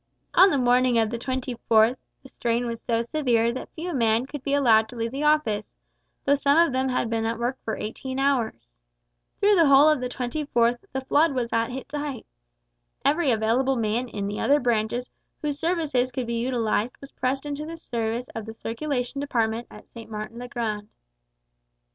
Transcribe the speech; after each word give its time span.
On 0.33 0.49
the 0.49 0.57
morning 0.57 0.97
of 0.97 1.11
the 1.11 1.19
24th 1.19 1.95
the 2.23 2.29
strain 2.29 2.65
was 2.65 2.81
so 2.89 3.03
severe 3.03 3.53
that 3.53 3.69
few 3.75 3.93
men 3.93 4.25
could 4.25 4.41
be 4.41 4.55
allowed 4.55 4.89
to 4.89 4.95
leave 4.95 5.11
the 5.11 5.21
Office, 5.21 5.75
though 6.25 6.33
some 6.33 6.57
of 6.57 6.73
them 6.73 6.89
had 6.89 7.07
been 7.07 7.23
at 7.23 7.37
work 7.37 7.59
for 7.63 7.75
eighteen 7.77 8.17
hours. 8.17 8.79
During 9.39 9.57
the 9.57 9.67
whole 9.67 9.87
of 9.89 9.99
the 10.01 10.09
24th 10.09 10.79
the 10.91 11.01
flood 11.05 11.33
was 11.35 11.53
at 11.53 11.69
its 11.69 11.93
height. 11.93 12.25
Every 13.05 13.29
available 13.31 13.75
man 13.75 14.07
in 14.07 14.25
the 14.25 14.39
other 14.39 14.59
branches 14.59 15.11
whose 15.43 15.59
services 15.59 16.11
could 16.11 16.25
be 16.25 16.39
utilised 16.43 16.99
was 16.99 17.11
pressed 17.11 17.45
into 17.45 17.67
the 17.67 17.77
service 17.77 18.27
of 18.33 18.47
the 18.47 18.55
Circulation 18.55 19.19
Department 19.21 19.67
at 19.69 19.87
St. 19.87 20.09
Martin's 20.09 20.39
le 20.39 20.47
Grand. 20.47 20.89